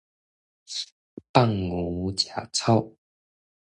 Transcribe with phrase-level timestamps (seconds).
[1.31, 2.91] 放牛食草